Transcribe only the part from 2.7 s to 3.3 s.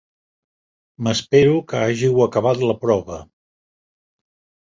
la prova.